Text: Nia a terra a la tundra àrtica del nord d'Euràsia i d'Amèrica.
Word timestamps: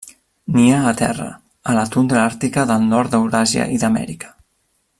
Nia 0.53 0.77
a 0.91 0.93
terra 1.01 1.27
a 1.73 1.75
la 1.79 1.83
tundra 1.97 2.23
àrtica 2.31 2.65
del 2.73 2.89
nord 2.95 3.13
d'Euràsia 3.17 3.69
i 3.77 3.79
d'Amèrica. 3.85 4.33